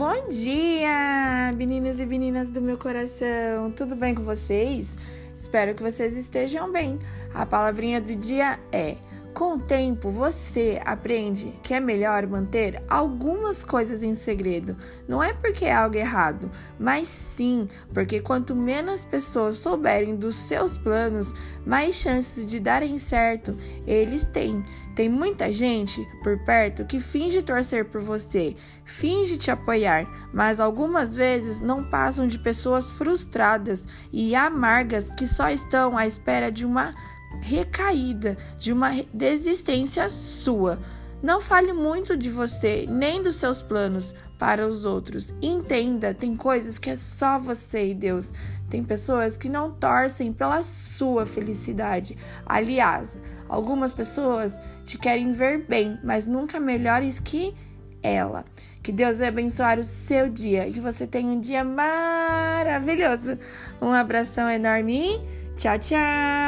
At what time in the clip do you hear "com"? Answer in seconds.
4.14-4.22, 9.30-9.54